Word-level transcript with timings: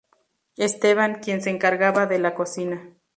Esteban, 0.57 1.19
quien 1.21 1.43
se 1.43 1.51
encargaba 1.51 2.07
de 2.07 2.17
la 2.17 2.33
cocina. 2.33 2.89